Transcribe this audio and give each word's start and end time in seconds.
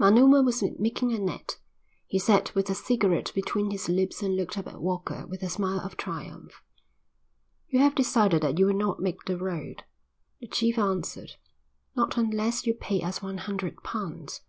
Manuma 0.00 0.40
was 0.42 0.64
making 0.78 1.12
a 1.12 1.18
net. 1.18 1.58
He 2.06 2.18
sat 2.18 2.54
with 2.54 2.70
a 2.70 2.74
cigarette 2.74 3.30
between 3.34 3.70
his 3.70 3.86
lips 3.86 4.22
and 4.22 4.34
looked 4.34 4.56
up 4.56 4.66
at 4.66 4.80
Walker 4.80 5.26
with 5.26 5.42
a 5.42 5.50
smile 5.50 5.80
of 5.80 5.98
triumph. 5.98 6.62
"You 7.68 7.80
have 7.80 7.94
decided 7.94 8.40
that 8.40 8.58
you 8.58 8.64
will 8.64 8.72
not 8.72 9.00
make 9.02 9.24
the 9.26 9.36
road?" 9.36 9.84
The 10.40 10.46
chief 10.48 10.78
answered. 10.78 11.32
"Not 11.94 12.16
unless 12.16 12.66
you 12.66 12.72
pay 12.72 13.02
us 13.02 13.20
one 13.20 13.36
hundred 13.36 13.82
pounds." 13.82 14.40